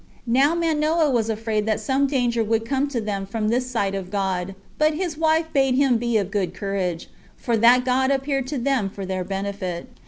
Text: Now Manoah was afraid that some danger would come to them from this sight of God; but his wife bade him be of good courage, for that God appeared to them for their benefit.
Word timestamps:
Now 0.25 0.55
Manoah 0.55 1.11
was 1.11 1.29
afraid 1.29 1.67
that 1.67 1.79
some 1.79 2.07
danger 2.07 2.43
would 2.43 2.65
come 2.65 2.87
to 2.87 2.99
them 2.99 3.27
from 3.27 3.49
this 3.49 3.69
sight 3.69 3.93
of 3.93 4.09
God; 4.09 4.55
but 4.79 4.95
his 4.95 5.15
wife 5.15 5.53
bade 5.53 5.75
him 5.75 5.99
be 5.99 6.17
of 6.17 6.31
good 6.31 6.55
courage, 6.55 7.07
for 7.37 7.55
that 7.57 7.85
God 7.85 8.09
appeared 8.09 8.47
to 8.47 8.57
them 8.57 8.89
for 8.89 9.05
their 9.05 9.23
benefit. 9.23 9.85